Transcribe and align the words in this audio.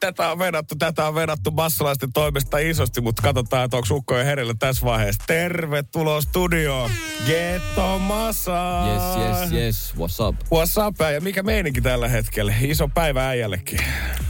Tätä 0.00 0.30
on 0.30 0.38
vedetty, 0.38 0.76
tätä 0.78 1.08
on 1.08 1.14
vedetty 1.14 1.50
bassolaisten 1.50 2.12
toimesta 2.12 2.58
isosti, 2.58 3.00
mutta 3.00 3.22
katsotaan, 3.22 3.64
että 3.64 3.76
onko 3.76 3.86
ukkojen 3.90 4.26
herillä 4.26 4.54
tässä 4.58 4.86
vaiheessa. 4.86 5.24
Tervetuloa 5.26 6.20
studioon, 6.20 6.90
Getto 7.26 7.98
Massa! 7.98 8.84
Yes, 8.86 9.26
yes, 9.28 9.52
yes. 9.52 9.94
What's 9.96 10.28
up? 10.28 10.36
What's 10.40 10.86
up, 10.88 11.12
ja 11.12 11.20
mikä 11.20 11.42
meininki 11.42 11.80
tällä 11.80 12.08
hetkellä? 12.08 12.54
Iso 12.60 12.88
päivä 12.88 13.28
äijällekin. 13.28 13.78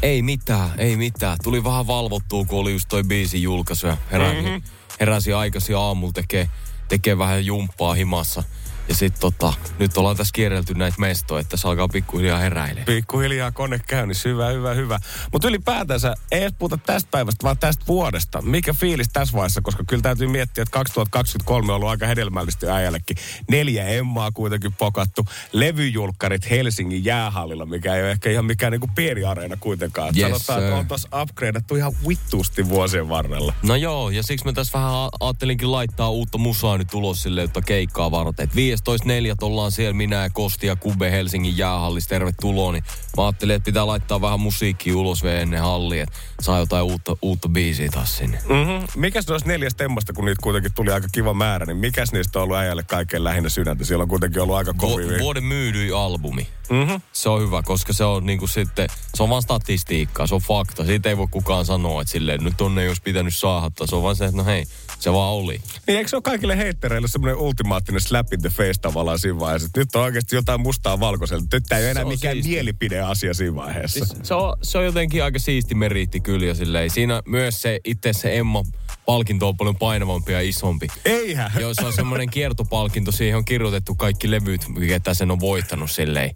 Ei 0.02 0.22
mitään, 0.22 0.70
ei 0.78 0.96
mitään. 0.96 1.36
Tuli 1.42 1.64
vähän 1.64 1.86
valvottua, 1.86 2.44
kun 2.44 2.58
oli 2.58 2.72
just 2.72 2.88
toi 2.88 3.04
biisin 3.04 3.42
julkaisu 3.42 3.86
ja 3.86 3.96
heräsi, 4.12 4.40
mm-hmm. 4.40 4.62
heräsi 5.00 5.32
aikaisin 5.32 5.76
aamulla 5.76 6.12
tekee, 6.12 6.50
tekee 6.88 7.18
vähän 7.18 7.46
jumppaa 7.46 7.94
himassa. 7.94 8.44
Ja 8.88 8.94
sitten 8.94 9.20
tota, 9.20 9.52
nyt 9.78 9.96
ollaan 9.96 10.16
tässä 10.16 10.32
kierrelty 10.34 10.74
näitä 10.74 11.00
mestoja, 11.00 11.40
että 11.40 11.56
se 11.56 11.68
alkaa 11.68 11.88
pikkuhiljaa 11.88 12.38
heräilee. 12.38 12.84
Pikkuhiljaa 12.84 13.52
kone 13.52 13.80
käynnissä, 13.86 14.28
hyvä, 14.28 14.46
hyvä, 14.48 14.74
hyvä. 14.74 14.98
Mutta 15.32 15.48
ylipäätänsä 15.48 16.14
ei 16.32 16.42
edes 16.42 16.54
puhuta 16.58 16.78
tästä 16.86 17.08
päivästä, 17.10 17.44
vaan 17.44 17.58
tästä 17.58 17.84
vuodesta. 17.88 18.42
Mikä 18.42 18.74
fiilis 18.74 19.08
tässä 19.12 19.36
vaiheessa, 19.36 19.60
koska 19.60 19.84
kyllä 19.86 20.02
täytyy 20.02 20.26
miettiä, 20.26 20.62
että 20.62 20.72
2023 20.72 21.72
on 21.72 21.76
ollut 21.76 21.88
aika 21.88 22.06
hedelmällisesti 22.06 22.68
äijällekin. 22.68 23.16
Neljä 23.50 23.84
emmaa 23.84 24.30
kuitenkin 24.30 24.72
pokattu. 24.72 25.26
Levyjulkkarit 25.52 26.50
Helsingin 26.50 27.04
jäähallilla, 27.04 27.66
mikä 27.66 27.94
ei 27.94 28.02
ole 28.02 28.10
ehkä 28.10 28.30
ihan 28.30 28.44
mikään 28.44 28.72
niinku 28.72 28.90
pieni 28.94 29.24
areena 29.24 29.56
kuitenkaan. 29.60 30.14
Yes, 30.16 30.28
Sanotaan, 30.30 30.62
että 30.62 30.76
on 30.76 30.86
tuossa 30.86 31.08
upgradeattu 31.22 31.76
ihan 31.76 31.92
vittuusti 32.08 32.68
vuosien 32.68 33.08
varrella. 33.08 33.54
No 33.62 33.76
joo, 33.76 34.10
ja 34.10 34.22
siksi 34.22 34.44
mä 34.44 34.52
tässä 34.52 34.78
vähän 34.78 35.08
ajattelinkin 35.20 35.72
laittaa 35.72 36.10
uutta 36.10 36.38
musaa 36.38 36.78
nyt 36.78 36.94
ulos 36.94 37.22
sille, 37.22 37.40
jotta 37.40 37.62
keikkaa 37.62 38.10
varten. 38.10 38.44
Et 38.44 38.54
15.4. 38.78 39.34
ollaan 39.42 39.72
siellä 39.72 39.92
minä 39.92 40.22
ja 40.22 40.30
Kosti 40.30 40.66
ja 40.66 40.76
Kube 40.76 41.10
Helsingin 41.10 41.58
jäähallissa, 41.58 42.08
tervetuloa. 42.08 42.72
Niin 42.72 42.84
mä 43.16 43.24
ajattelin, 43.24 43.56
että 43.56 43.64
pitää 43.64 43.86
laittaa 43.86 44.20
vähän 44.20 44.40
musiikkia 44.40 44.96
ulos 44.96 45.22
vielä 45.22 45.40
ennen 45.40 45.60
hallia, 45.60 46.02
että 46.02 46.18
saa 46.40 46.58
jotain 46.58 46.84
uutta, 46.84 47.16
uutta 47.22 47.48
biisiä 47.48 47.88
taas 47.90 48.16
sinne. 48.16 48.38
Mm-hmm. 48.48 48.86
Mikäs 49.00 49.28
noista 49.28 49.48
neljästä 49.48 49.84
emmasta, 49.84 50.12
kun 50.12 50.24
niitä 50.24 50.42
kuitenkin 50.42 50.72
tuli 50.74 50.90
aika 50.90 51.08
kiva 51.12 51.34
määrä, 51.34 51.66
niin 51.66 51.76
mikäs 51.76 52.12
niistä 52.12 52.38
on 52.38 52.42
ollut 52.42 52.56
äijälle 52.56 52.82
kaikkein 52.82 53.24
lähinnä 53.24 53.48
sydäntä? 53.48 53.84
Siellä 53.84 54.02
on 54.02 54.08
kuitenkin 54.08 54.42
ollut 54.42 54.56
aika 54.56 54.74
kovia. 54.74 55.08
Vu- 55.08 55.18
vuoden 55.18 55.44
myydyin 55.44 55.94
albumi. 55.96 56.48
mm-hmm. 56.70 57.00
Se 57.12 57.28
on 57.28 57.40
hyvä, 57.42 57.62
koska 57.62 57.92
se 57.92 58.04
on 58.04 58.26
niinku 58.26 58.46
sitten, 58.46 58.88
se 59.14 59.22
on 59.22 59.28
vaan 59.28 59.42
statistiikkaa, 59.42 60.26
se 60.26 60.34
on 60.34 60.40
fakta. 60.40 60.84
Siitä 60.84 61.08
ei 61.08 61.16
voi 61.16 61.26
kukaan 61.30 61.66
sanoa, 61.66 62.02
että 62.02 62.12
silleen, 62.12 62.44
nyt 62.44 62.56
tonne 62.56 62.82
ei 62.82 62.88
olisi 62.88 63.02
pitänyt 63.02 63.34
saada. 63.36 63.58
Se 63.84 63.96
on 63.96 64.02
vaan 64.02 64.16
se, 64.16 64.24
että 64.24 64.36
no 64.36 64.44
hei, 64.44 64.64
se 64.98 65.12
vaan 65.12 65.32
oli. 65.32 65.60
Niin 65.86 65.98
eikö 65.98 66.08
se 66.08 66.16
ole 66.16 66.22
kaikille 66.22 66.56
heittereille 66.56 67.08
semmoinen 67.08 67.36
ultimaattinen 67.36 68.00
slap 68.00 68.32
in 68.32 68.40
the 68.40 68.48
face 68.48 68.80
tavallaan 68.80 69.18
siinä 69.18 69.38
vaiheessa? 69.38 69.66
Että 69.66 69.80
nyt 69.80 69.96
on 69.96 70.02
oikeasti 70.02 70.36
jotain 70.36 70.60
mustaa 70.60 71.00
valkoisella. 71.00 71.44
Nyt 71.52 71.64
tämä 71.68 71.78
ei 71.78 71.84
ole 71.84 71.90
enää 71.90 72.04
mikään 72.04 72.34
siisti. 72.34 72.50
mielipideasia 72.50 73.34
siinä 73.34 73.54
vaiheessa. 73.54 74.04
Siis 74.04 74.18
se, 74.22 74.34
on, 74.34 74.56
se 74.62 74.78
on 74.78 74.84
jotenkin 74.84 75.24
aika 75.24 75.38
siisti 75.38 75.74
meriitti 75.74 76.20
kyllä 76.20 76.46
ja 76.46 76.54
silleen. 76.54 76.90
Siinä 76.90 77.22
myös 77.26 77.62
se 77.62 77.80
itse 77.84 78.12
se 78.12 78.36
Emma 78.36 78.62
palkinto 79.06 79.48
on 79.48 79.56
paljon 79.56 79.76
painavampi 79.76 80.32
ja 80.32 80.40
isompi. 80.40 80.88
Eihän. 81.04 81.52
Joo, 81.60 81.74
se 81.74 81.86
on 81.86 81.92
semmoinen 81.92 82.30
kiertopalkinto, 82.30 83.12
siihen 83.12 83.36
on 83.36 83.44
kirjoitettu 83.44 83.94
kaikki 83.94 84.30
levyt, 84.30 84.66
ketä 84.88 85.14
sen 85.14 85.30
on 85.30 85.40
voittanut 85.40 85.90
silleen. 85.90 86.30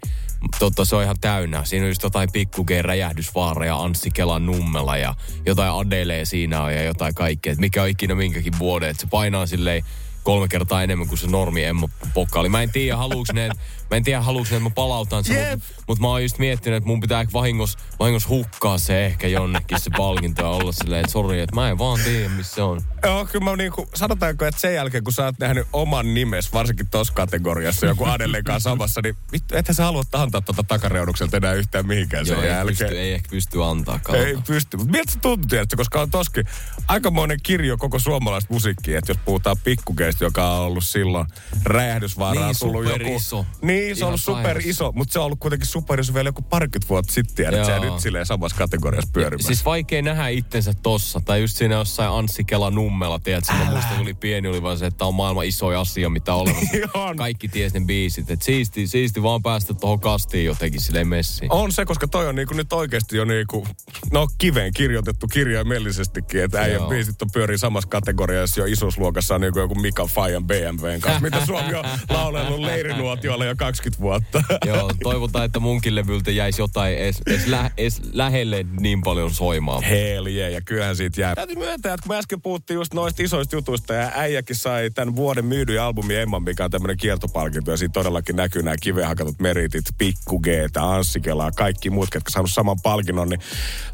Totta, 0.58 0.84
se 0.84 0.96
on 0.96 1.02
ihan 1.02 1.20
täynnä. 1.20 1.64
Siinä 1.64 1.84
on 1.84 1.90
just 1.90 2.02
jotain 2.02 2.32
Pikku 2.32 2.64
G, 2.64 2.70
Räjähdysvaara 2.80 3.66
ja 3.66 3.76
Anssi 3.76 4.10
Kelan 4.10 4.46
Nummela 4.46 4.96
ja 4.96 5.14
jotain 5.46 5.72
Adelee 5.72 6.24
siinä 6.24 6.62
on 6.62 6.74
ja 6.74 6.82
jotain 6.82 7.14
kaikkea. 7.14 7.52
Et 7.52 7.58
mikä 7.58 7.82
on 7.82 7.88
ikinä 7.88 8.14
minkäkin 8.14 8.58
vuoden. 8.58 8.90
Et 8.90 9.00
se 9.00 9.06
painaa 9.06 9.46
silleen 9.46 9.84
kolme 10.22 10.48
kertaa 10.48 10.82
enemmän 10.82 11.08
kuin 11.08 11.18
se 11.18 11.26
normi 11.26 11.64
Emma 11.64 11.88
pokaali. 12.14 12.48
Mä 12.48 12.62
en 12.62 12.72
tiedä, 12.72 12.96
haluuks 12.96 13.32
ne, 13.32 13.48
mä 13.90 13.96
en 13.96 14.04
tiedä, 14.04 14.20
haluuks 14.20 14.50
ne, 14.50 14.56
että 14.56 14.68
mä 14.68 14.74
palautan 14.74 15.24
sen, 15.24 15.36
Jep. 15.36 15.50
mutta 15.52 15.84
mut 15.88 15.98
mä 15.98 16.08
oon 16.08 16.22
just 16.22 16.38
miettinyt, 16.38 16.76
että 16.76 16.86
mun 16.86 17.00
pitää 17.00 17.20
ehkä 17.20 17.32
vahingos, 17.32 17.76
vahingos 17.98 18.28
hukkaa 18.28 18.78
se 18.78 19.06
ehkä 19.06 19.28
jonnekin 19.28 19.80
se 19.80 19.90
palkinto 19.96 20.42
ja 20.42 20.48
olla 20.48 20.72
silleen, 20.72 21.00
että 21.00 21.12
sori, 21.12 21.40
että 21.40 21.54
mä 21.54 21.70
en 21.70 21.78
vaan 21.78 22.00
tiedä, 22.04 22.28
missä 22.28 22.54
se 22.54 22.62
on. 22.62 22.80
Joo, 23.04 23.26
kyllä 23.26 23.44
mä 23.44 23.56
niinku, 23.56 23.88
sanotaanko, 23.94 24.44
että 24.44 24.60
sen 24.60 24.74
jälkeen, 24.74 25.04
kun 25.04 25.12
sä 25.12 25.24
oot 25.24 25.38
nähnyt 25.38 25.66
oman 25.72 26.14
nimes, 26.14 26.52
varsinkin 26.52 26.86
tuossa 26.90 27.12
kategoriassa, 27.12 27.86
joku 27.86 28.04
Adelen 28.04 28.44
kanssa 28.44 28.70
samassa, 28.70 29.00
niin 29.02 29.16
vittu, 29.32 29.56
ethän 29.56 29.74
sä 29.74 29.84
halua 29.84 30.02
antaa 30.12 30.40
tuota 30.40 30.62
takareunukselta 30.62 31.36
enää 31.36 31.52
yhtään 31.52 31.86
mihinkään 31.86 32.26
Joo, 32.26 32.36
sen 32.36 32.44
ei, 32.44 32.50
jälkeen. 32.50 32.76
pysty, 32.78 32.98
ei 32.98 33.12
ehkä 33.12 33.28
pysty 33.30 33.64
antaa 33.64 34.00
Ei 34.12 34.36
pysty. 34.46 34.76
Mutta 34.76 34.92
miltä 34.92 35.12
se 35.12 35.18
tuntuu, 35.18 35.48
tiedätkö? 35.48 35.76
koska 35.76 36.00
on 36.00 36.10
toskin 36.10 36.44
aikamoinen 36.88 37.38
kirjo 37.42 37.76
koko 37.76 37.98
suomalaista 37.98 38.54
musiikkia, 38.54 38.98
että 38.98 39.10
jos 39.10 39.18
puhutaan 39.24 39.56
pikkukeista, 39.64 40.24
joka 40.24 40.50
on 40.52 40.60
ollut 40.60 40.84
silloin 40.84 41.26
räjähdysvaaraa 41.64 42.46
Niin, 42.46 42.56
tullut 42.58 42.84
joku... 42.84 42.98
superiso. 42.98 43.46
Niin, 43.62 43.96
se 43.96 44.04
on 44.04 44.08
ollut 44.08 44.20
super 44.20 44.60
iso, 44.64 44.92
mutta 44.94 45.12
se 45.12 45.18
on 45.18 45.24
ollut 45.24 45.38
kuitenkin 45.38 45.68
superiso 45.68 46.14
vielä 46.14 46.28
joku 46.28 46.42
parikymmentä 46.42 46.88
vuotta 46.88 47.12
sitten, 47.12 47.44
ja 47.44 47.50
Joo. 47.52 47.92
nyt 47.92 48.00
silleen 48.00 48.26
samassa 48.26 48.56
kategoriassa 48.56 49.10
pyörimässä. 49.12 49.46
Siis 49.46 49.64
vaikea 49.64 50.02
nähdä 50.02 50.28
itsensä 50.28 50.72
tossa. 50.82 51.20
Tai 51.24 51.40
just 51.40 51.56
siinä 51.56 51.74
jossain 51.74 52.10
Anssi 52.10 52.44
Kela 52.44 52.70
Nummela, 52.92 53.18
tiedätkö? 53.18 53.52
Mä 53.52 53.64
muistan, 53.64 53.92
kun 53.92 54.02
oli 54.02 54.14
pieni, 54.14 54.48
oli 54.48 54.62
vaan 54.62 54.78
se, 54.78 54.86
että 54.86 54.98
tää 54.98 55.08
on 55.08 55.14
maailman 55.14 55.46
isoin 55.46 55.78
asia, 55.78 56.10
mitä 56.10 56.34
on 56.34 56.40
olemassa. 56.40 56.76
On. 57.08 57.16
Kaikki 57.16 57.48
ties 57.48 57.74
ne 57.74 57.80
biisit. 57.86 58.30
Et 58.30 58.42
siisti, 58.42 58.86
siisti 58.86 59.22
vaan 59.22 59.42
päästä 59.42 59.74
tuohon 59.74 60.00
kastiin 60.00 60.44
jotenkin 60.44 60.80
silleen 60.80 61.08
messiin. 61.08 61.52
On 61.52 61.72
se, 61.72 61.84
koska 61.84 62.08
toi 62.08 62.28
on 62.28 62.34
niinku 62.34 62.54
nyt 62.54 62.72
oikeasti 62.72 63.16
jo 63.16 63.24
niinku, 63.24 63.66
no 64.12 64.28
kiveen 64.38 64.72
kirjoitettu 64.72 65.26
kirjaimellisestikin, 65.26 66.44
että 66.44 66.60
äijän 66.60 66.82
biisit 66.82 67.22
on 67.22 67.28
pyörii 67.32 67.58
samassa 67.58 67.88
kategoriassa 67.88 68.60
jo 68.60 68.66
isousluokassa 68.66 69.38
niinku 69.38 69.58
joku 69.58 69.74
Mika 69.74 70.06
Fajan 70.06 70.46
BMWn 70.46 71.00
kanssa, 71.00 71.20
mitä 71.20 71.46
Suomi 71.46 71.74
on 71.74 71.84
laulellut 72.10 72.60
leirinuotiolla 72.60 73.44
jo 73.44 73.54
20 73.56 74.02
vuotta. 74.02 74.42
Joo, 74.66 74.90
toivotaan, 75.02 75.44
että 75.44 75.60
munkin 75.60 75.94
levyltä 75.94 76.30
jäisi 76.30 76.62
jotain 76.62 76.96
edes, 76.96 77.22
edes, 77.26 77.46
lä, 77.46 77.70
edes 77.76 78.00
lähelle 78.12 78.66
niin 78.80 79.02
paljon 79.02 79.34
soimaan. 79.34 79.82
Hell 79.82 80.26
yeah, 80.26 80.52
ja 80.52 80.60
kyllähän 80.60 80.96
siitä 80.96 81.20
jää. 81.20 81.34
Täytyy 81.34 81.56
myöntää, 81.56 81.94
että 81.94 82.02
kun 82.02 82.14
me 82.14 82.18
äsken 82.18 82.42
puhuttiin 82.42 82.81
just 82.82 82.94
noista 82.94 83.22
isoista 83.22 83.56
jutuista, 83.56 83.94
ja 83.94 84.12
äijäkin 84.14 84.56
sai 84.56 84.90
tämän 84.90 85.16
vuoden 85.16 85.44
myydyin 85.44 85.80
albumi 85.80 86.16
Emman, 86.16 86.42
mikä 86.42 86.64
on 86.64 86.70
tämmöinen 86.70 86.96
kiertopalkinto, 86.96 87.70
ja 87.70 87.76
siinä 87.76 87.92
todellakin 87.92 88.36
näkyy 88.36 88.62
nämä 88.62 88.76
kiveen 88.80 89.08
hakatut 89.08 89.40
meritit, 89.40 89.84
Pikku 89.98 90.40
G, 90.40 90.46
Anssi 90.76 91.20
Kelaa, 91.20 91.50
kaikki 91.50 91.90
muut, 91.90 92.10
ketkä 92.10 92.30
saanut 92.30 92.52
saman 92.52 92.76
palkinnon, 92.82 93.28
niin 93.28 93.40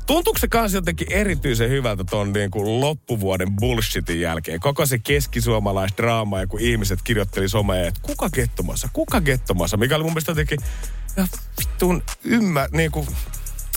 tuntuuko 0.07 0.39
se 0.39 0.49
kanssa 0.49 0.79
jotenkin 0.79 1.13
erityisen 1.13 1.71
hyvältä 1.71 2.05
ton 2.05 2.33
niin 2.33 2.51
kuin 2.51 2.81
loppuvuoden 2.81 3.57
bullshitin 3.57 4.21
jälkeen? 4.21 4.61
Koko 4.61 4.87
se 4.87 4.99
keskisuomalaisdraama, 4.99 6.41
ja 6.41 6.47
kun 6.47 6.61
ihmiset 6.61 6.99
kirjoitteli 7.05 7.49
someen, 7.49 7.89
että 7.89 8.01
kuka 8.03 8.31
gettomassa, 8.31 8.89
kuka 8.93 9.21
gettomassa, 9.21 9.77
mikä 9.77 9.97
oli 9.97 10.05
mun 10.05 10.13
mielestä 10.13 10.31
jotenkin 10.31 10.59
ihan 11.17 11.29
vittuun 11.61 12.03
ymmär, 12.25 12.69
niin 12.73 12.91
kuin, 12.91 13.07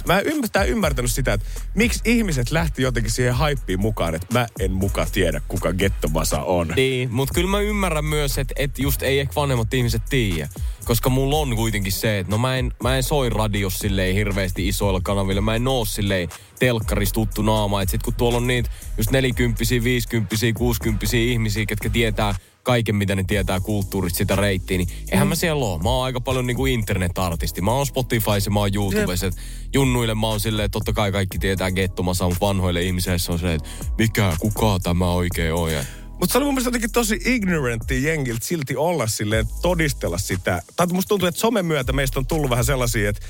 Mä 0.05 0.19
en 0.19 0.25
ymmärtää 0.25 0.63
ymmärtänyt 0.63 1.11
sitä, 1.11 1.33
että 1.33 1.45
miksi 1.75 2.01
ihmiset 2.05 2.51
lähti 2.51 2.81
jotenkin 2.81 3.11
siihen 3.11 3.33
haippiin 3.33 3.79
mukaan, 3.79 4.15
että 4.15 4.27
mä 4.33 4.47
en 4.59 4.71
muka 4.71 5.05
tiedä, 5.11 5.41
kuka 5.47 5.73
Gettomasa 5.73 6.43
on. 6.43 6.67
Niin, 6.75 7.13
mutta 7.13 7.33
kyllä 7.33 7.49
mä 7.49 7.59
ymmärrän 7.59 8.05
myös, 8.05 8.37
että, 8.37 8.53
että 8.57 8.81
just 8.81 9.01
ei 9.03 9.19
ehkä 9.19 9.35
vanhemmat 9.35 9.73
ihmiset 9.73 10.01
tiedä. 10.09 10.49
Koska 10.85 11.09
mulla 11.09 11.37
on 11.37 11.55
kuitenkin 11.55 11.91
se, 11.91 12.19
että 12.19 12.31
no 12.31 12.37
mä 12.37 12.57
en, 12.57 12.71
mä 12.83 12.97
en 12.97 13.03
soi 13.03 13.29
radios 13.29 13.79
silleen 13.79 14.15
hirveästi 14.15 14.67
isoilla 14.67 15.01
kanavilla. 15.03 15.41
Mä 15.41 15.55
en 15.55 15.67
oo 15.67 15.85
silleen 15.85 16.29
telkkarissa 16.59 17.13
tuttu 17.13 17.41
naama. 17.41 17.81
Että 17.81 17.91
sit 17.91 18.03
kun 18.03 18.13
tuolla 18.13 18.37
on 18.37 18.47
niitä 18.47 18.69
just 18.97 19.11
nelikymppisiä, 19.11 19.83
viisikymppisiä, 19.83 20.53
kuusikymppisiä 20.53 21.19
ihmisiä, 21.19 21.65
ketkä 21.65 21.89
tietää 21.89 22.35
kaiken, 22.63 22.95
mitä 22.95 23.15
ne 23.15 23.23
tietää 23.23 23.59
kulttuurista 23.59 24.17
sitä 24.17 24.35
reittiä, 24.35 24.77
niin 24.77 24.89
eihän 25.11 25.27
mä 25.27 25.35
siellä 25.35 25.65
oo. 25.65 25.79
Mä 25.79 25.89
oon 25.89 26.05
aika 26.05 26.21
paljon 26.21 26.47
niinku 26.47 26.65
internet-artisti. 26.65 27.61
Mä 27.61 27.71
oon 27.71 27.85
Spotifyssa, 27.85 28.51
mä 28.51 28.59
oon 28.59 28.75
YouTubessa. 28.75 29.27
Et 29.27 29.35
junnuille 29.73 30.15
mä 30.15 30.27
oon 30.27 30.39
silleen, 30.39 30.65
että 30.65 30.73
totta 30.73 30.93
kai 30.93 31.11
kaikki 31.11 31.39
tietää 31.39 31.71
Gettomasa, 31.71 32.29
mutta 32.29 32.45
vanhoille 32.45 32.81
ihmisille 32.81 33.19
se 33.19 33.31
on 33.31 33.39
silleen, 33.39 33.55
että 33.55 33.69
mikä, 33.97 34.33
kuka 34.39 34.79
tämä 34.83 35.11
oikein 35.11 35.53
on. 35.53 35.73
Ja 35.73 35.85
Mutta 36.19 36.31
se 36.31 36.37
oli 36.37 36.45
mun 36.45 36.53
mielestä 36.53 36.67
jotenkin 36.67 36.91
tosi 36.91 37.19
ignorantti 37.25 38.03
jengiltä 38.03 38.45
silti 38.45 38.75
olla 38.75 39.07
silleen, 39.07 39.45
todistella 39.61 40.17
sitä. 40.17 40.61
Tai 40.75 40.87
musta 40.87 41.09
tuntuu, 41.09 41.27
että 41.27 41.41
somen 41.41 41.65
myötä 41.65 41.93
meistä 41.93 42.19
on 42.19 42.27
tullut 42.27 42.49
vähän 42.49 42.65
sellaisia, 42.65 43.09
että 43.09 43.25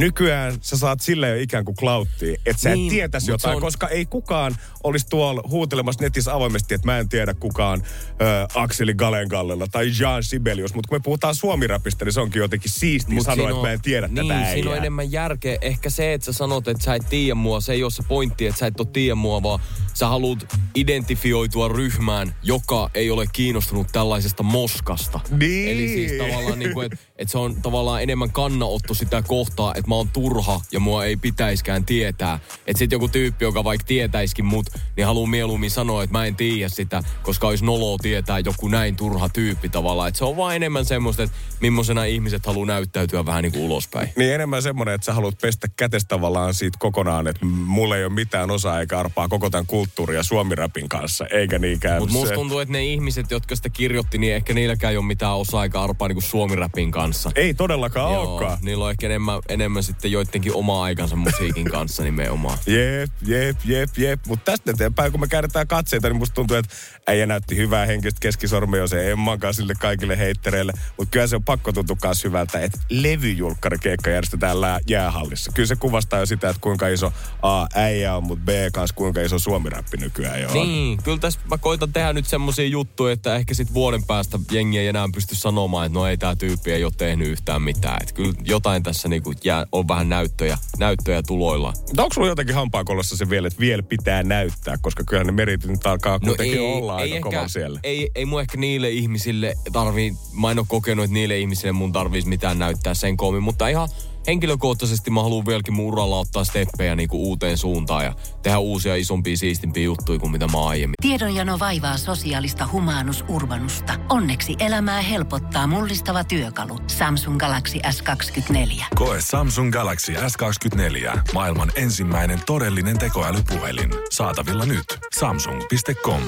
nykyään 0.00 0.54
sä 0.60 0.76
saat 0.78 1.00
sille 1.00 1.28
jo 1.28 1.36
ikään 1.36 1.64
kuin 1.64 1.76
klauttia, 1.76 2.34
että 2.46 2.62
sä 2.62 2.70
Niin, 2.74 2.86
et 2.86 2.90
tietäisi 2.90 3.30
jotain, 3.30 3.54
on- 3.56 3.60
koska 3.62 3.88
ei 3.88 4.06
kukaan 4.06 4.56
olisi 4.84 5.06
tuolla 5.10 5.42
huutelemassa 5.50 6.02
netissä 6.04 6.34
avoimesti, 6.34 6.74
että 6.74 6.86
mä 6.86 6.98
en 6.98 7.08
tiedä 7.08 7.34
kukaan 7.34 7.82
ö, 7.82 8.48
Akseli 8.54 8.94
Galengallella 8.94 9.66
tai 9.72 9.90
Jean 10.00 10.24
Sibelius, 10.24 10.74
mutta 10.74 10.88
kun 10.88 10.96
me 10.98 11.00
puhutaan 11.04 11.34
suomirapista, 11.34 12.04
niin 12.04 12.12
se 12.12 12.20
onkin 12.20 12.40
jotenkin 12.40 12.70
siistiä 12.70 13.14
Mut 13.14 13.24
sanoa, 13.24 13.36
siinä 13.36 13.48
että 13.50 13.56
on- 13.60 13.66
mä 13.66 13.72
en 13.72 13.80
tiedä 13.80 14.08
niin, 14.08 14.28
tätä 14.28 14.52
siinä 14.52 14.70
on 14.70 14.76
enemmän 14.76 15.12
järkeä. 15.12 15.58
Ehkä 15.60 15.90
se, 15.90 16.12
että 16.14 16.24
sä 16.24 16.32
sanot, 16.32 16.68
että 16.68 16.84
sä 16.84 16.94
et 16.94 17.08
tiedä 17.10 17.34
mua, 17.34 17.60
se 17.60 17.72
ei 17.72 17.82
ole 17.82 17.90
se 17.90 18.02
pointti, 18.08 18.46
että 18.46 18.58
sä 18.58 18.66
et 18.66 18.80
ole 18.80 18.88
tiedä 18.92 19.14
mua, 19.14 19.42
vaan 19.42 19.60
sä 19.94 20.08
haluat 20.08 20.46
identifioitua 20.74 21.68
ryhmään, 21.68 22.34
joka 22.42 22.90
ei 22.94 23.10
ole 23.10 23.24
kiinnostunut 23.32 23.86
tällaisesta 23.92 24.42
moskasta. 24.42 25.20
Niin. 25.30 25.68
Eli 25.68 25.88
siis 25.88 26.12
tavallaan 26.12 26.58
niin 26.58 26.72
kuin, 26.74 26.86
että 26.86 26.98
että 27.20 27.32
se 27.32 27.38
on 27.38 27.62
tavallaan 27.62 28.02
enemmän 28.02 28.32
kannanotto 28.32 28.94
sitä 28.94 29.22
kohtaa, 29.22 29.74
että 29.74 29.88
mä 29.88 29.94
oon 29.94 30.08
turha 30.08 30.60
ja 30.72 30.80
mua 30.80 31.04
ei 31.04 31.16
pitäiskään 31.16 31.84
tietää. 31.84 32.38
Että 32.66 32.78
sit 32.78 32.92
joku 32.92 33.08
tyyppi, 33.08 33.44
joka 33.44 33.64
vaikka 33.64 33.86
tietäiskin 33.86 34.44
mut, 34.44 34.66
niin 34.96 35.06
haluaa 35.06 35.30
mieluummin 35.30 35.70
sanoa, 35.70 36.02
että 36.02 36.18
mä 36.18 36.24
en 36.26 36.36
tiedä 36.36 36.68
sitä, 36.68 37.02
koska 37.22 37.48
olisi 37.48 37.64
noloa 37.64 37.96
tietää 38.02 38.38
joku 38.38 38.68
näin 38.68 38.96
turha 38.96 39.28
tyyppi 39.28 39.68
tavallaan. 39.68 40.08
Että 40.08 40.18
se 40.18 40.24
on 40.24 40.36
vaan 40.36 40.56
enemmän 40.56 40.84
semmoista, 40.84 41.22
että 41.22 41.36
millaisena 41.60 42.04
ihmiset 42.04 42.46
haluaa 42.46 42.66
näyttäytyä 42.66 43.26
vähän 43.26 43.42
niin 43.42 43.52
kuin 43.52 43.64
ulospäin. 43.64 44.08
Niin 44.16 44.34
enemmän 44.34 44.62
semmoinen, 44.62 44.94
että 44.94 45.04
sä 45.04 45.14
haluat 45.14 45.38
pestä 45.38 45.68
kätestä 45.76 46.08
tavallaan 46.08 46.54
siitä 46.54 46.78
kokonaan, 46.80 47.26
että 47.26 47.46
mulla 47.46 47.96
ei 47.96 48.04
ole 48.04 48.12
mitään 48.12 48.50
osaa 48.50 48.80
eikä 48.80 48.98
arpaa 48.98 49.28
koko 49.28 49.50
tämän 49.50 49.66
kulttuuria 49.66 50.22
suomirapin 50.22 50.88
kanssa, 50.88 51.26
eikä 51.26 51.58
niinkään 51.58 51.98
Mutta 51.98 52.12
musta 52.12 52.34
tuntuu, 52.34 52.58
että 52.58 52.72
ne 52.72 52.84
ihmiset, 52.84 53.30
jotka 53.30 53.56
sitä 53.56 53.68
kirjoitti, 53.68 54.18
niin 54.18 54.34
ehkä 54.34 54.54
niilläkään 54.54 54.90
ei 54.90 54.96
ole 54.96 55.06
mitään 55.06 55.36
osaa 55.36 55.64
eikä 55.64 55.80
arpaa 55.80 56.08
niin 56.08 56.16
kuin 56.16 56.22
suomirapin 56.22 56.90
kanssa. 56.90 57.09
Ei 57.34 57.54
todellakaan 57.54 58.08
olekaan. 58.08 58.58
niillä 58.62 58.84
on 58.84 58.90
ehkä 58.90 59.06
enemmän, 59.06 59.40
enemmän 59.48 59.82
sitten 59.82 60.12
joidenkin 60.12 60.54
oma 60.54 60.82
aikansa 60.82 61.16
musiikin 61.16 61.64
kanssa 61.64 62.02
nimenomaan. 62.02 62.58
Jep, 62.66 63.10
jep, 63.26 63.56
jep, 63.64 63.90
jep. 63.98 64.20
Mutta 64.26 64.52
tästä 64.52 64.70
eteenpäin, 64.70 65.12
kun 65.12 65.20
me 65.20 65.28
käännetään 65.28 65.66
katseita, 65.66 66.08
niin 66.08 66.18
musta 66.18 66.34
tuntuu, 66.34 66.56
että 66.56 66.74
äijä 67.06 67.26
näytti 67.26 67.56
hyvää 67.56 67.86
henkistä 67.86 68.18
keskisormia 68.20 68.86
se 68.86 69.10
Emman 69.10 69.38
kanssa 69.38 69.60
sille 69.60 69.74
kaikille 69.78 70.18
heittereille. 70.18 70.72
Mutta 70.96 71.10
kyllä 71.10 71.26
se 71.26 71.36
on 71.36 71.44
pakko 71.44 71.72
tuntua 71.72 71.96
myös 72.04 72.24
hyvältä, 72.24 72.60
että 72.60 72.78
levyjulkkarikeikka 72.90 74.10
järjestetään 74.10 74.60
lää- 74.60 74.80
jäähallissa. 74.88 75.52
Kyllä 75.54 75.66
se 75.66 75.76
kuvastaa 75.76 76.20
jo 76.20 76.26
sitä, 76.26 76.48
että 76.48 76.60
kuinka 76.60 76.88
iso 76.88 77.12
A, 77.42 77.66
äijä 77.74 78.16
on, 78.16 78.24
mutta 78.24 78.44
B 78.44 78.48
kanssa 78.72 78.96
kuinka 78.96 79.20
iso 79.20 79.38
suomiräppi 79.38 79.96
nykyään 79.96 80.40
jo 80.42 80.48
on. 80.48 80.54
Niin, 80.54 81.02
kyllä 81.02 81.18
tässä 81.18 81.40
mä 81.50 81.58
koitan 81.58 81.92
tehdä 81.92 82.12
nyt 82.12 82.26
semmosia 82.26 82.66
juttuja, 82.66 83.12
että 83.12 83.36
ehkä 83.36 83.54
sit 83.54 83.74
vuoden 83.74 84.04
päästä 84.06 84.38
jengi 84.50 84.78
ei 84.78 84.88
enää 84.88 85.06
pysty 85.14 85.34
sanomaan, 85.34 85.86
että 85.86 85.98
no 85.98 86.06
ei 86.06 86.16
tää 86.18 86.36
tyyppi 86.36 86.72
ei 86.72 86.84
ole 86.84 86.92
tehnyt 87.00 87.28
yhtään 87.28 87.62
mitään. 87.62 87.98
Että 88.00 88.14
kyllä 88.14 88.32
jotain 88.44 88.82
tässä 88.82 89.08
niinku 89.08 89.32
jää, 89.44 89.66
on 89.72 89.88
vähän 89.88 90.08
näyttöjä, 90.08 90.58
näyttöjä 90.78 91.22
tuloilla. 91.22 91.72
Mutta 91.86 92.02
onko 92.02 92.14
sulla 92.14 92.28
jotenkin 92.28 92.54
hampaakolossa 92.54 93.16
se 93.16 93.30
vielä, 93.30 93.48
että 93.48 93.60
vielä 93.60 93.82
pitää 93.82 94.22
näyttää, 94.22 94.76
koska 94.80 95.04
kyllähän 95.04 95.26
ne 95.26 95.32
meritit 95.32 95.70
nyt 95.70 95.86
alkaa 95.86 96.18
kuitenkin 96.18 96.60
olla 96.60 96.96
aika 96.96 97.20
kovalla 97.20 97.48
siellä. 97.48 97.80
Ei, 97.82 98.10
ei 98.14 98.24
mun 98.24 98.40
ehkä 98.40 98.58
niille 98.58 98.90
ihmisille 98.90 99.54
tarvii, 99.72 100.12
mä 100.40 100.50
en 100.50 100.58
ole 100.58 100.66
kokenut, 100.68 101.04
että 101.04 101.14
niille 101.14 101.38
ihmisille 101.38 101.72
mun 101.72 101.92
tarvitsisi 101.92 102.28
mitään 102.28 102.58
näyttää 102.58 102.94
sen 102.94 103.16
koomin, 103.16 103.42
mutta 103.42 103.68
ihan 103.68 103.88
henkilökohtaisesti 104.26 105.10
mä 105.10 105.22
haluan 105.22 105.46
vieläkin 105.46 105.74
mun 105.74 105.86
uralla 105.86 106.18
ottaa 106.18 106.44
steppejä 106.44 106.96
niinku 106.96 107.28
uuteen 107.28 107.58
suuntaan 107.58 108.04
ja 108.04 108.14
tehdä 108.42 108.58
uusia 108.58 108.96
isompia 108.96 109.36
siistimpiä 109.36 109.84
juttuja 109.84 110.18
kuin 110.18 110.32
mitä 110.32 110.48
mä 110.48 110.66
aiemmin. 110.66 110.94
Tiedonjano 111.02 111.58
vaivaa 111.58 111.96
sosiaalista 111.96 112.68
humanus 112.72 113.24
urbanusta. 113.28 113.92
Onneksi 114.08 114.56
elämää 114.58 115.02
helpottaa 115.02 115.66
mullistava 115.66 116.24
työkalu. 116.24 116.78
Samsung 116.86 117.38
Galaxy 117.38 117.78
S24. 117.78 118.84
Koe 118.94 119.20
Samsung 119.20 119.72
Galaxy 119.72 120.12
S24. 120.12 121.20
Maailman 121.34 121.72
ensimmäinen 121.76 122.40
todellinen 122.46 122.98
tekoälypuhelin. 122.98 123.90
Saatavilla 124.10 124.66
nyt. 124.66 124.98
Samsung.com. 125.18 126.20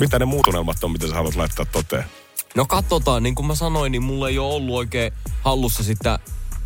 Mitä 0.00 0.18
ne 0.18 0.24
muut 0.24 0.46
unelmat 0.46 0.84
on, 0.84 0.92
mitä 0.92 1.08
sä 1.08 1.14
haluat 1.14 1.36
laittaa 1.36 1.66
toteen? 1.72 2.04
No 2.54 2.64
katsotaan, 2.64 3.22
niin 3.22 3.34
kuin 3.34 3.46
mä 3.46 3.54
sanoin, 3.54 3.92
niin 3.92 4.02
mulla 4.02 4.28
ei 4.28 4.38
ole 4.38 4.54
ollut 4.54 4.76
oikein 4.76 5.12
hallussa 5.42 5.82
sitä, 5.82 6.18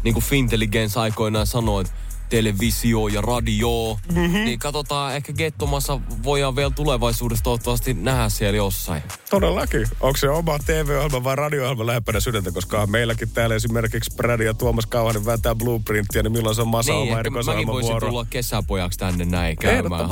niin 0.05 0.14
kuin 0.14 0.25
Fintelligence 0.25 1.00
aikoinaan 1.00 1.47
sanoi, 1.47 1.85
televisio 2.31 3.09
ja 3.09 3.21
radio. 3.21 3.97
Mm-hmm. 4.15 4.44
Niin 4.44 4.59
katsotaan, 4.59 5.17
ehkä 5.17 5.32
Gettomassa 5.32 6.00
voidaan 6.23 6.56
vielä 6.56 6.71
tulevaisuudessa 6.71 7.44
toivottavasti 7.44 7.94
nähdä 7.94 8.29
siellä 8.29 8.56
jossain. 8.56 9.03
Todellakin. 9.31 9.87
Onko 10.00 10.17
se 10.17 10.29
oma 10.29 10.59
TV-ohjelma 10.59 11.25
vai 11.25 11.37
radio-ohjelma 11.37 11.87
lähempänä 11.87 12.21
sydäntä, 12.21 12.53
koska 12.53 12.87
meilläkin 12.87 13.31
täällä 13.31 13.55
esimerkiksi 13.55 14.17
Brad 14.17 14.41
ja 14.41 14.55
Tuomas 14.55 14.87
Kauhanen 14.87 15.25
vääntää 15.25 15.55
blueprintia, 15.55 16.23
niin 16.23 16.32
milloin 16.32 16.55
se 16.55 16.62
on 16.62 16.69
Masa 16.69 16.93
niin, 16.93 17.03
oma 17.03 17.05
ehkä 17.05 17.15
mäkin 17.15 17.27
erikoisohjelman 17.27 17.75
voisin 17.75 17.91
vuoro? 17.91 18.09
tulla 18.09 18.27
kesäpojaksi 18.31 18.99
tänne 18.99 19.25
näin 19.25 19.56
käymään. 19.56 20.09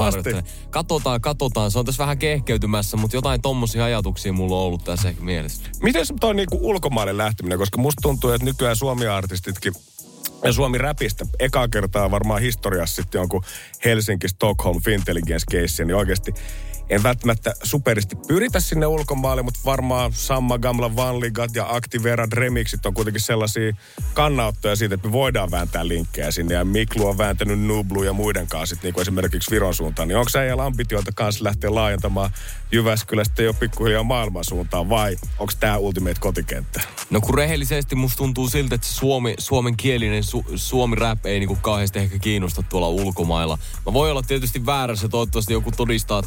Katsotaan, 0.70 1.20
katsotaan. 1.20 1.70
Se 1.70 1.79
on 1.79 1.85
tässä 1.85 2.03
vähän 2.03 2.19
kehkeytymässä, 2.19 2.97
mutta 2.97 3.17
jotain 3.17 3.43
tommosia 3.43 3.85
ajatuksia 3.85 4.32
mulla 4.32 4.56
on 4.56 4.62
ollut 4.62 4.85
tässä 4.85 5.09
ehkä 5.09 5.23
mielessä. 5.23 5.62
Miten 5.82 6.06
se 6.06 6.15
toi 6.20 6.35
niinku 6.35 6.59
ulkomaille 6.61 7.17
lähteminen, 7.17 7.59
koska 7.59 7.79
musta 7.79 8.00
tuntuu, 8.03 8.31
että 8.31 8.44
nykyään 8.44 8.76
Suomi-artistitkin 8.76 9.73
ja 10.44 10.52
Suomi 10.52 10.79
räpistä. 10.79 11.26
Ekaa 11.38 11.69
kertaa 11.69 12.11
varmaan 12.11 12.40
historiassa 12.40 13.02
sitten 13.02 13.19
jonkun 13.19 13.43
Helsinki, 13.85 14.29
Stockholm, 14.29 14.81
Fintelligence 14.82 15.46
case, 15.52 15.85
niin 15.85 15.96
oikeasti 15.96 16.35
en 16.90 17.02
välttämättä 17.02 17.55
superisti 17.62 18.17
pyritä 18.29 18.61
sinne 18.61 18.87
ulkomaille, 18.87 19.43
mutta 19.43 19.61
varmaan 19.64 20.12
Samma 20.12 20.58
Gamla 20.58 20.96
Vanligat 20.96 21.55
ja 21.55 21.67
Activera 21.69 22.26
Remixit 22.32 22.87
on 22.87 22.94
kuitenkin 22.94 23.23
sellaisia 23.23 23.73
kannanottoja 24.14 24.76
siitä, 24.76 24.94
että 24.94 25.08
me 25.08 25.12
voidaan 25.12 25.50
vääntää 25.50 25.88
linkkejä 25.88 26.31
sinne. 26.31 26.55
Ja 26.55 26.64
Miklu 26.64 27.06
on 27.06 27.19
vääntänyt 27.19 27.61
Nublu 27.61 28.02
ja 28.02 28.12
muiden 28.12 28.46
kanssa, 28.46 28.75
sit 28.75 28.82
niinku 28.82 29.00
esimerkiksi 29.00 29.50
Viron 29.50 29.75
suuntaan. 29.75 30.08
Niin 30.08 30.17
onko 30.17 30.31
äijällä 30.38 30.64
ambitioita 30.64 31.12
kanssa 31.14 31.44
lähteä 31.44 31.75
laajentamaan 31.75 32.31
Jyväskylästä 32.73 33.43
jo 33.43 33.55
pikkuhiljaa 33.55 34.02
maailman 34.02 34.44
suuntaan 34.44 34.88
vai 34.88 35.17
onko 35.38 35.52
tämä 35.61 35.76
ultimate 35.76 36.20
kotikenttä? 36.20 36.81
No 37.11 37.20
kun 37.20 37.34
rehellisesti 37.34 37.94
musta 37.94 38.17
tuntuu 38.17 38.49
siltä, 38.49 38.75
että 38.75 38.87
suomi, 38.87 39.34
suomenkielinen 39.38 40.25
su, 40.25 40.44
suomi 40.56 40.96
rap 40.96 41.26
ei 41.26 41.38
niinku 41.38 41.58
kauheasti 41.62 41.99
ehkä 41.99 42.19
kiinnosta 42.19 42.62
tuolla 42.62 42.88
ulkomailla. 42.88 43.58
Mä 43.87 43.93
voi 43.93 44.11
olla 44.11 44.23
tietysti 44.23 44.67
väärässä, 44.67 45.08
toivottavasti 45.08 45.52
joku 45.52 45.70
todistaa, 45.70 46.23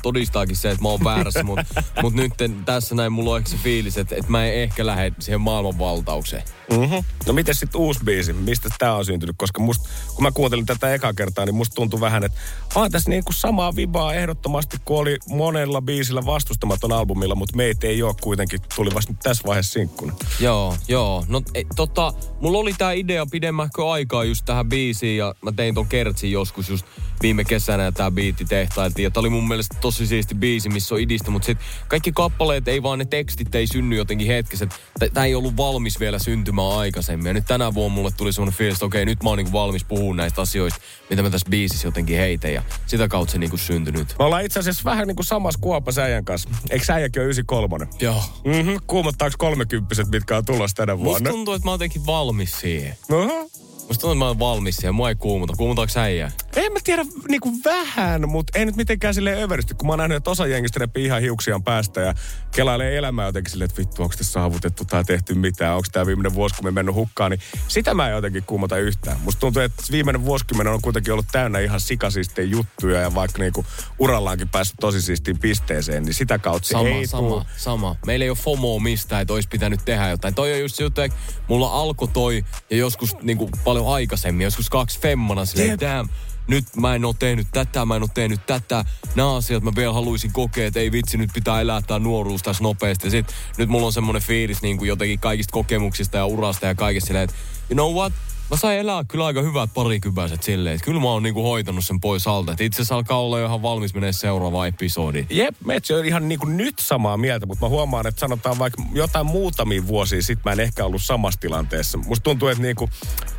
todistaakin 0.51 0.56
se, 0.56 0.71
että 0.71 0.81
mä 0.81 0.89
oon 0.89 1.03
väärässä, 1.03 1.44
mutta 1.44 1.83
mut 2.01 2.13
nyt 2.13 2.33
tässä 2.65 2.95
näin 2.95 3.12
mulla 3.12 3.31
on 3.31 3.38
ehkä 3.38 3.50
se 3.50 3.57
fiilis, 3.57 3.98
että, 3.98 4.15
että 4.15 4.31
mä 4.31 4.45
en 4.45 4.53
ehkä 4.53 4.86
lähde 4.86 5.12
siihen 5.19 5.42
maailmanvaltaukseen. 5.42 6.44
Mm-hmm. 6.71 7.03
No 7.27 7.33
miten 7.33 7.56
sitten 7.56 7.81
uusi 7.81 8.00
biisi? 8.06 8.33
Mistä 8.33 8.69
tämä 8.80 8.95
on 8.95 9.06
syntynyt? 9.06 9.36
Koska 9.38 9.62
must, 9.62 9.81
kun 10.15 10.24
mä 10.24 10.31
kuuntelin 10.31 10.65
tätä 10.65 10.94
eka 10.94 11.13
kertaa, 11.13 11.45
niin 11.45 11.56
musta 11.56 11.75
tuntui 11.75 12.00
vähän, 12.00 12.24
että 12.24 12.39
on 12.75 12.92
tässä 12.92 13.09
niinku 13.09 13.33
samaa 13.33 13.75
vibaa 13.75 14.13
ehdottomasti, 14.13 14.77
kun 14.86 15.00
oli 15.00 15.18
monella 15.30 15.81
biisillä 15.81 16.25
vastustamaton 16.25 16.92
albumilla, 16.92 17.36
mutta 17.36 17.57
meitä 17.57 17.88
ei 17.88 18.04
ole 18.04 18.15
kuitenkin, 18.21 18.59
tuli 18.75 18.94
vasta 18.94 19.12
nyt 19.12 19.19
tässä 19.24 19.44
vaiheessa 19.47 19.74
sinkkuna. 19.74 20.13
Joo, 20.39 20.75
joo. 20.88 21.25
No 21.27 21.42
e, 21.54 21.63
tota, 21.75 22.13
mulla 22.42 22.57
oli 22.57 22.74
tää 22.77 22.92
idea 22.92 23.25
pidemmähkö 23.25 23.92
aikaa 23.92 24.24
just 24.24 24.45
tähän 24.45 24.69
biisiin 24.69 25.18
ja 25.18 25.36
mä 25.42 25.51
tein 25.51 25.75
ton 25.75 25.88
kertsin 25.88 26.31
joskus 26.31 26.69
just 26.69 26.86
viime 27.21 27.44
kesänä 27.44 27.91
tää 27.91 28.12
biitti 28.12 28.45
tehtailtiin. 28.45 29.03
Ja 29.03 29.12
tää 29.12 29.21
oli 29.21 29.29
mun 29.29 29.47
mielestä 29.47 29.77
tosi 29.81 30.07
siisti 30.07 30.35
biisi, 30.35 30.69
missä 30.69 30.95
on 30.95 31.01
idistä, 31.01 31.31
mutta 31.31 31.45
sit 31.45 31.57
kaikki 31.88 32.12
kappaleet 32.12 32.68
ei 32.68 32.83
vaan 32.83 33.00
ne 33.00 33.06
tekstit 33.06 33.56
ei 33.56 33.68
synny 33.68 33.95
jotenkin 33.95 34.27
hetkessä. 34.27 34.65
T- 34.65 35.13
Tää 35.13 35.25
ei 35.25 35.35
ollut 35.35 35.57
valmis 35.57 36.00
vielä 36.00 36.19
syntymään 36.19 36.71
aikaisemmin. 36.77 37.27
Ja 37.27 37.33
nyt 37.33 37.45
tänä 37.47 37.73
vuonna 37.73 37.95
mulle 37.95 38.11
tuli 38.18 38.33
semmonen 38.33 38.57
fiilis, 38.57 38.75
että 38.75 38.85
okei, 38.85 39.06
nyt 39.06 39.23
mä 39.23 39.30
oon 39.30 39.37
niinku 39.37 39.54
valmis 39.54 39.83
puhumaan 39.83 40.18
näistä 40.18 40.42
asioista, 40.42 40.80
mitä 41.09 41.21
mä 41.21 41.30
tässä 41.30 41.47
biisissä 41.49 41.87
jotenkin 41.87 42.18
heitän. 42.18 42.54
Ja 42.54 42.63
sitä 42.85 43.07
kautta 43.07 43.31
se 43.31 43.37
niinku 43.37 43.57
syntynyt. 43.57 44.16
Me 44.19 44.25
ollaan 44.25 44.45
itse 44.45 44.59
asiassa 44.59 44.83
vähän 44.85 45.07
niin 45.07 45.16
kuin 45.16 45.25
samassa 45.25 45.59
kuopassa 45.61 46.01
äijän 46.01 46.25
kanssa. 46.25 46.49
Eikö 46.69 46.94
äijäkin 46.94 47.19
ole 47.19 47.25
93? 47.25 47.87
Joo. 47.99 48.23
Mm-hmm. 48.45 48.78
Kuumottaako 48.87 49.35
kolmekymppiset, 49.37 50.07
mitkä 50.07 50.37
on 50.37 50.45
tulossa 50.45 50.75
tänä 50.75 50.94
Musta 50.95 51.06
vuonna? 51.06 51.30
tuntuu, 51.30 51.54
että 51.54 51.66
mä 51.68 51.71
oon 51.71 51.75
jotenkin 51.75 52.06
valmis 52.06 52.59
siihen. 52.59 52.95
Oho. 53.11 53.49
Musta 53.92 54.02
tuntuu, 54.02 54.14
että 54.14 54.19
mä 54.19 54.28
oon 54.28 54.40
valmis 54.40 54.76
siihen. 54.76 54.95
Mua 54.95 55.10
ei 55.10 55.16
kuumuta. 55.16 55.54
Kuumutaako 55.57 56.00
äijää? 56.00 56.31
En 56.56 56.74
mä 56.74 56.80
tiedä 56.83 57.06
niinku 57.30 57.52
vähän, 57.66 58.30
mutta 58.30 58.60
ei 58.60 58.66
nyt 58.66 58.76
mitenkään 58.76 59.14
silleen 59.14 59.44
överisti, 59.44 59.74
kun 59.74 59.88
mä 59.88 59.92
oon 59.92 59.98
nähnyt, 60.00 60.18
että 60.18 60.30
osa 60.30 60.48
jengistä 60.48 60.80
repii 60.80 61.06
ihan 61.06 61.21
hiuksiaan 61.21 61.64
päästä 61.64 62.02
ja 62.02 62.14
kelailee 62.56 62.98
elämää 62.98 63.26
jotenkin 63.26 63.52
silleen, 63.52 63.69
että 63.69 63.81
vittu, 63.81 64.04
onko 64.04 64.16
tässä 64.18 64.31
saavutettu 64.31 64.86
tai 64.86 65.04
tehty 65.04 65.33
mitään, 65.33 65.76
onko 65.76 65.88
tämä 65.92 66.06
viimeinen 66.06 66.33
vuosikymmen 66.33 66.74
mennyt 66.74 66.95
hukkaan, 66.95 67.31
niin 67.31 67.40
sitä 67.68 67.94
mä 67.94 68.07
en 68.07 68.14
jotenkin 68.14 68.44
kuumota 68.44 68.78
yhtään. 68.78 69.19
Musta 69.19 69.40
tuntuu, 69.40 69.62
että 69.62 69.83
viimeinen 69.92 70.26
vuosikymmen 70.26 70.68
on 70.68 70.81
kuitenkin 70.81 71.14
ollut 71.14 71.28
täynnä 71.31 71.60
ihan 71.60 71.80
sikasiistejä 71.80 72.48
juttuja 72.48 73.02
ja 73.02 73.16
vaikka 73.16 73.40
niinku 73.40 73.66
urallaankin 74.00 74.50
päässyt 74.50 74.78
tosi 74.80 75.02
siistiin 75.02 75.40
pisteeseen, 75.40 76.04
niin 76.04 76.14
sitä 76.14 76.40
kautta 76.40 76.68
Sama, 76.68 76.90
ei 76.90 77.07
sama, 77.07 77.28
tuu. 77.28 77.44
sama. 77.57 77.95
Meillä 78.06 78.24
ei 78.24 78.30
ole 78.30 78.38
FOMO 78.38 78.80
mistään, 78.80 79.21
että 79.21 79.33
olisi 79.33 79.50
pitänyt 79.50 79.80
tehdä 79.86 80.10
jotain. 80.10 80.36
Toi 80.36 80.54
on 80.54 80.60
just 80.60 80.80
juttu, 80.80 81.02
että 81.02 81.18
mulla 81.48 81.68
alkoi 81.81 82.07
toi 82.07 82.45
ja 82.69 82.78
joskus 82.78 83.16
niin 83.21 83.38
kuin 83.38 83.52
paljon 83.81 83.95
aikaisemmin, 83.95 84.44
joskus 84.44 84.69
kaksi 84.69 85.00
femmana 85.00 85.45
silleen, 85.45 85.80
damn, 85.80 86.09
nyt 86.47 86.66
mä 86.76 86.95
en 86.95 87.06
oo 87.06 87.14
tehnyt 87.14 87.47
tätä, 87.54 87.85
mä 87.85 87.95
en 87.95 88.02
oo 88.02 88.07
tehnyt 88.14 88.45
tätä. 88.45 88.85
Nämä 89.16 89.35
asiat 89.35 89.64
mä 89.64 89.71
vielä 89.76 89.94
haluaisin 89.94 90.31
kokea, 90.31 90.68
että 90.68 90.80
ei 90.80 90.92
vitsi, 90.92 91.18
nyt 91.18 91.30
pitää 91.33 91.61
elää 91.61 91.81
tää 91.81 92.00
nuoruus 92.00 92.42
tässä 92.42 92.64
nopeasti. 92.64 93.09
Sit 93.09 93.33
nyt 93.57 93.69
mulla 93.69 93.85
on 93.85 93.94
semmonen 93.94 94.21
fiilis 94.21 94.61
niin 94.61 94.78
kuin 94.78 94.88
jotenkin 94.88 95.19
kaikista 95.19 95.52
kokemuksista 95.52 96.18
ja 96.18 96.26
urasta 96.26 96.66
ja 96.66 96.76
kaikesta 96.76 97.07
silleen, 97.07 97.23
että 97.23 97.35
you 97.69 97.76
know 97.76 97.94
what, 97.94 98.14
mä 98.52 98.58
sain 98.58 98.80
elää 98.80 99.04
kyllä 99.04 99.26
aika 99.26 99.42
hyvät 99.42 99.70
parikypäiset 99.74 100.44
silleen, 100.44 100.76
että 100.76 100.86
kyllä 100.86 101.02
mä 101.02 101.08
oon 101.08 101.24
niinku 101.24 101.44
hoitanut 101.44 101.86
sen 101.86 102.00
pois 102.00 102.28
alta. 102.28 102.52
Että 102.52 102.64
itse 102.64 102.76
asiassa 102.76 102.96
alkaa 102.96 103.22
olla 103.22 103.40
jo 103.40 103.46
ihan 103.46 103.62
valmis 103.62 103.94
menee 103.94 104.14
seuraava 104.14 104.68
episodi. 104.68 105.26
Jep, 105.30 105.56
Metsi 105.66 105.94
on 105.94 106.06
ihan 106.06 106.30
niin 106.30 106.40
kuin 106.40 106.58
nyt 106.58 106.80
samaa 106.80 107.18
mieltä, 107.18 107.46
mutta 107.46 107.66
mä 107.66 107.70
huomaan, 107.70 108.08
että 108.08 108.20
sanotaan 108.20 108.60
vaikka 108.60 108.84
jotain 108.94 109.26
muutamia 109.26 109.88
vuosia 109.88 110.22
sitten 110.22 110.42
mä 110.46 110.52
en 110.54 110.60
ehkä 110.60 110.86
ollut 110.86 111.02
samassa 111.04 111.40
tilanteessa. 111.40 111.98
Musta 111.98 112.24
tuntuu, 112.24 112.48
että 112.48 112.64
niin 112.64 112.76
kuin 112.76 112.92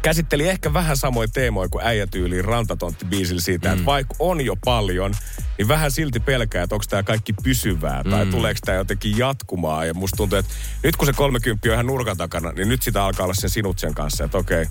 käsitteli 0.02 0.48
ehkä 0.48 0.72
vähän 0.72 0.96
samoin 0.96 1.32
teemoja 1.32 1.68
kuin 1.68 1.84
äijätyyliin 1.84 2.44
rantatontti 2.44 3.04
biisillä 3.04 3.40
siitä, 3.40 3.68
mm. 3.68 3.74
että 3.74 3.86
vaikka 3.86 4.14
on 4.18 4.40
jo 4.40 4.56
paljon, 4.64 5.14
niin 5.58 5.68
vähän 5.68 5.90
silti 5.90 6.20
pelkää, 6.20 6.62
että 6.62 6.74
onko 6.74 6.84
tämä 6.88 7.02
kaikki 7.02 7.32
pysyvää 7.32 8.04
tai 8.10 8.24
mm. 8.24 8.30
tuleeko 8.30 8.60
tämä 8.64 8.78
jotenkin 8.78 9.18
jatkumaan. 9.18 9.86
Ja 9.86 9.94
musta 9.94 10.16
tuntuu, 10.16 10.38
että 10.38 10.52
nyt 10.82 10.96
kun 10.96 11.06
se 11.06 11.12
30 11.12 11.68
on 11.68 11.72
ihan 11.72 11.86
nurkan 11.86 12.16
takana, 12.16 12.52
niin 12.52 12.68
nyt 12.68 12.82
sitä 12.82 13.04
alkaa 13.04 13.24
olla 13.24 13.34
sen 13.34 13.50
sinut 13.50 13.78
sen 13.78 13.94
kanssa, 13.94 14.24
että 14.24 14.38
okei, 14.38 14.66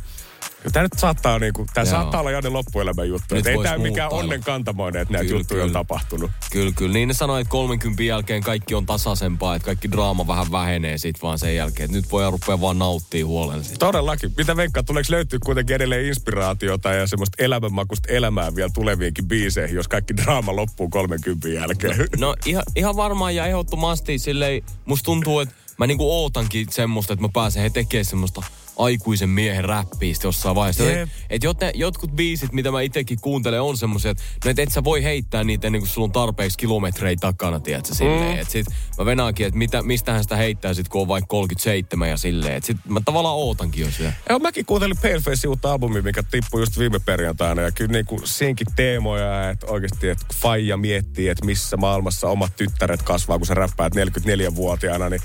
Tämä 0.74 0.84
nyt 0.84 0.92
saattaa, 0.98 1.40
niinku, 1.40 1.66
tämä 1.74 1.86
saattaa 1.86 2.20
olla 2.20 2.32
Janne 2.32 2.50
loppuelämän 2.50 3.10
juttu. 3.10 3.36
Ei 3.36 3.42
tämä 3.64 3.78
mikään 3.78 4.12
onnen 4.12 4.44
kantamoinen, 4.44 5.02
että 5.02 5.14
näitä 5.14 5.28
kyllä, 5.28 5.40
juttuja 5.40 5.58
kyllä. 5.58 5.66
on 5.66 5.74
tapahtunut. 5.74 6.32
Kyllä, 6.52 6.72
kyllä. 6.76 6.94
Niin 6.94 7.08
ne 7.08 7.14
sanoi, 7.14 7.42
että 7.42 7.52
30 7.52 8.04
jälkeen 8.04 8.44
kaikki 8.44 8.76
on 8.76 8.86
tasaisempaa, 8.86 9.56
että 9.56 9.66
kaikki 9.66 9.92
draama 9.92 10.28
vähän 10.28 10.52
vähenee 10.52 10.98
sit 10.98 11.22
vaan 11.22 11.40
sen 11.40 11.56
jälkeen. 11.56 11.86
Että 11.86 11.98
nyt 11.98 12.12
voi 12.12 12.32
rupea 12.32 12.62
vaan 12.62 12.80
nauttia 12.80 13.26
huolellisesti. 13.26 13.78
Todellakin. 13.78 14.32
Mitä 14.38 14.56
veikkaa, 14.56 14.84
tuleeko 14.84 15.12
löytyä 15.12 15.40
kuitenkin 15.46 15.76
edelleen 15.76 16.06
inspiraatiota 16.06 16.94
ja 16.94 17.08
semmoista 17.08 17.44
elämänmakuista 17.44 18.14
elämää 18.14 18.56
vielä 18.56 18.70
tuleviinkin 18.74 19.28
biiseihin, 19.28 19.76
jos 19.76 19.88
kaikki 19.88 20.18
draama 20.18 20.56
loppuu 20.56 20.90
30 20.90 21.48
jälkeen? 21.48 21.98
No, 21.98 22.06
no 22.28 22.36
ihan, 22.46 22.64
ihan 22.76 22.96
varmaan 22.96 23.36
ja 23.36 23.46
ehdottomasti 23.46 24.20
silleen, 24.20 24.64
musta 24.86 25.06
tuntuu, 25.06 25.40
että 25.40 25.56
mä 25.78 25.88
niinku 25.88 26.12
ootankin 26.12 26.68
semmoista, 26.70 27.14
että 27.14 27.26
mä 27.26 27.30
pääsen 27.34 27.64
he 27.64 27.70
tekemään 27.70 28.06
semmoista 28.06 28.44
aikuisen 28.78 29.30
miehen 29.30 29.66
räppiistä 29.66 30.28
jossain 30.28 30.56
vaiheessa. 30.56 30.84
Yep. 30.84 31.10
Et 31.30 31.44
jot, 31.44 31.58
jotkut 31.74 32.12
biisit, 32.12 32.52
mitä 32.52 32.72
mä 32.72 32.82
itsekin 32.82 33.22
kuuntelen, 33.22 33.62
on 33.62 33.78
semmoisia, 33.78 34.12
että 34.12 34.24
no 34.46 34.52
et, 34.52 34.60
et 34.60 34.72
sä 34.72 34.84
voi 34.84 35.04
heittää 35.04 35.44
niitä 35.44 35.68
ennen 35.68 35.82
kuin 35.82 35.90
sulla 35.90 36.06
on 36.06 36.12
tarpeeksi 36.12 36.58
kilometrejä 36.58 37.16
takana, 37.20 37.60
tiedätkö, 37.60 37.96
silleen. 37.96 38.36
Mm. 38.36 38.42
Et 38.42 38.50
sit 38.50 38.68
mä 38.98 39.06
venaankin, 39.06 39.46
että 39.46 39.58
mitä, 39.58 39.82
mistähän 39.82 40.24
sitä 40.24 40.36
heittää 40.36 40.74
sit, 40.74 40.90
kun 40.90 41.02
on 41.02 41.08
vaikka 41.08 41.28
37 41.28 42.10
ja 42.10 42.18
silleen. 42.18 42.56
Et 42.56 42.64
sit 42.64 42.78
mä 42.90 43.02
tavallaan 43.06 43.36
ootankin 43.36 43.86
jo 43.86 43.92
sitä. 43.92 44.14
Joo, 44.30 44.40
mäkin 44.40 44.66
kuuntelin 44.66 44.98
Paleface 45.02 45.48
uutta 45.48 45.72
albumia, 45.72 46.02
mikä 46.02 46.24
tippui 46.24 46.62
just 46.62 46.80
viime 46.80 47.00
perjantaina. 47.00 47.62
Ja 47.62 47.72
kyllä 47.72 47.92
niinku 47.92 48.22
siinkin 48.24 48.68
teemoja, 48.76 49.50
että 49.50 49.68
oikeasti, 49.68 50.10
että 50.10 50.26
Faija 50.34 50.78
miettii, 50.78 51.28
että 51.28 51.46
missä 51.46 51.78
maailmassa 51.78 52.28
omat 52.28 52.56
tyttäret 52.56 53.02
kasvaa, 53.02 53.38
kun 53.38 53.48
sä 53.48 53.54
räppäät 53.54 53.94
44-vuotiaana, 53.96 55.10
niin 55.10 55.22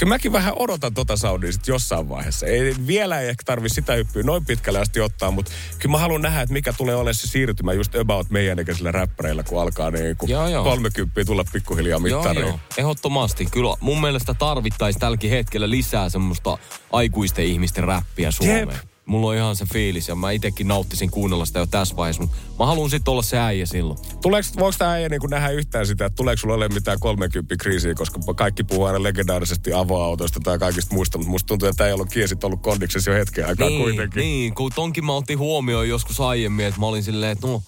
Kyllä 0.00 0.10
mäkin 0.14 0.32
vähän 0.32 0.54
odotan 0.56 0.94
tota 0.94 1.16
soundia 1.16 1.52
sit 1.52 1.68
jossain 1.68 2.08
vaiheessa. 2.08 2.46
Ei, 2.46 2.74
vielä 2.86 3.20
ei 3.20 3.28
ehkä 3.28 3.42
tarvi 3.46 3.68
sitä 3.68 3.94
hyppyä 3.94 4.22
noin 4.22 4.44
pitkälle 4.44 4.78
asti 4.78 5.00
ottaa, 5.00 5.30
mutta 5.30 5.52
kyllä 5.78 5.92
mä 5.92 5.98
haluan 5.98 6.22
nähdä, 6.22 6.40
että 6.40 6.52
mikä 6.52 6.72
tulee 6.72 6.94
olemaan 6.94 7.14
se 7.14 7.28
siirtymä 7.28 7.72
just 7.72 7.94
about 7.94 8.30
meidän 8.30 8.58
ikäisillä 8.58 8.92
räppäreillä, 8.92 9.42
kun 9.42 9.62
alkaa 9.62 9.90
niin 9.90 10.16
kuin 10.16 10.30
joo, 10.30 10.48
joo. 10.48 10.64
30 10.64 11.24
tulla 11.24 11.44
pikkuhiljaa 11.52 11.98
mittariin. 11.98 12.40
Joo, 12.40 12.48
joo. 12.48 12.60
Ehdottomasti. 12.76 13.46
Kyllä 13.46 13.76
mun 13.80 14.00
mielestä 14.00 14.34
tarvittaisiin 14.34 15.00
tälläkin 15.00 15.30
hetkellä 15.30 15.70
lisää 15.70 16.08
semmoista 16.08 16.58
aikuisten 16.92 17.44
ihmisten 17.44 17.84
räppiä 17.84 18.30
Suomeen. 18.30 18.68
Jep 18.68 18.89
mulla 19.10 19.28
on 19.28 19.36
ihan 19.36 19.56
se 19.56 19.64
fiilis 19.72 20.08
ja 20.08 20.14
mä 20.14 20.30
itekin 20.30 20.68
nauttisin 20.68 21.10
kuunnella 21.10 21.44
sitä 21.44 21.58
jo 21.58 21.66
tässä 21.66 21.96
vaiheessa, 21.96 22.22
mutta 22.22 22.36
mä 22.58 22.66
haluan 22.66 22.90
sitten 22.90 23.12
olla 23.12 23.22
se 23.22 23.38
äijä 23.38 23.66
silloin. 23.66 23.98
Tuleeko, 24.22 24.48
voiko 24.58 24.76
tämä 24.78 24.92
äijä 24.92 25.08
niin 25.08 25.20
nähdä 25.30 25.50
yhtään 25.50 25.86
sitä, 25.86 26.06
että 26.06 26.16
tuleeko 26.16 26.40
sulla 26.40 26.54
olemaan 26.54 26.74
mitään 26.74 27.00
30 27.00 27.56
kriisiä, 27.56 27.94
koska 27.94 28.20
kaikki 28.36 28.64
puhuu 28.64 28.84
aina 28.84 29.02
legendaarisesti 29.02 29.72
avoautoista 29.72 30.40
tai 30.42 30.58
kaikista 30.58 30.94
muista, 30.94 31.18
mutta 31.18 31.30
musta 31.30 31.46
tuntuu, 31.46 31.68
että 31.68 31.86
ei 31.86 31.92
ollut 31.92 32.08
kiesit 32.10 32.44
ollut 32.44 32.62
kondiksessa 32.62 33.10
jo 33.10 33.16
hetken 33.16 33.46
aikaa 33.46 33.68
niin, 33.68 33.82
kuitenkin. 33.82 34.20
Niin, 34.20 34.54
kun 34.54 34.72
tonkin 34.74 35.04
mä 35.04 35.12
otin 35.12 35.38
huomioon 35.38 35.88
joskus 35.88 36.20
aiemmin, 36.20 36.66
että 36.66 36.80
mä 36.80 36.86
olin 36.86 37.02
silleen, 37.02 37.32
että 37.32 37.46
no, 37.46 37.62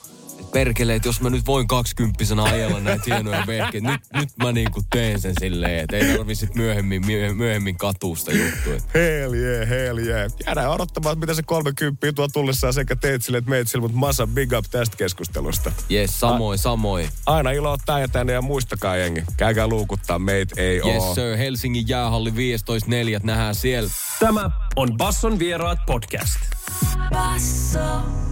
perkele, 0.52 0.94
että 0.94 1.08
jos 1.08 1.20
mä 1.20 1.30
nyt 1.30 1.46
voin 1.46 1.66
kaksikymppisenä 1.68 2.42
ajella 2.42 2.80
näitä 2.80 3.04
hienoja 3.06 3.44
vehkeitä, 3.46 3.90
nyt, 3.90 4.00
nyt 4.14 4.28
mä 4.42 4.52
niinku 4.52 4.82
teen 4.90 5.20
sen 5.20 5.34
silleen, 5.40 5.78
että 5.80 5.96
ei 5.96 6.16
tarvi 6.16 6.34
sit 6.34 6.54
myöhemmin, 6.54 7.02
myöhemmin 7.34 7.76
katuusta 7.76 8.32
juttuja. 8.32 8.80
Hell 8.94 9.34
yeah, 9.34 9.68
hell 9.68 9.98
yeah. 9.98 10.30
Jäädään 10.46 10.70
odottamaan, 10.70 11.18
mitä 11.18 11.34
se 11.34 11.42
30 11.42 12.12
tuo 12.12 12.28
tullessaan 12.28 12.72
sekä 12.72 12.96
Teetsille 12.96 13.38
että 13.38 13.50
Meitsille, 13.50 13.82
mutta 13.82 13.98
massa 13.98 14.26
big 14.26 14.52
up 14.52 14.64
tästä 14.70 14.96
keskustelusta. 14.96 15.72
Yes, 15.90 16.20
samoin, 16.20 16.54
A- 16.54 16.62
samoin. 16.62 17.08
Aina 17.26 17.50
ilo 17.50 17.72
ottaa 17.72 17.98
ja 18.00 18.08
tänne 18.08 18.32
ja 18.32 18.42
muistakaa 18.42 18.96
jengi. 18.96 19.22
Käykää 19.36 19.66
luukuttaa, 19.66 20.18
meit 20.18 20.58
ei 20.58 20.76
yes, 20.76 21.02
oo. 21.02 21.14
sir, 21.14 21.36
Helsingin 21.36 21.88
jäähalli 21.88 22.30
15.4. 22.30 22.36
nähdään 23.22 23.54
siellä. 23.54 23.90
Tämä 24.20 24.50
on 24.76 24.96
Basson 24.96 25.38
vieraat 25.38 25.78
podcast. 25.86 26.40
Basso. 27.10 28.31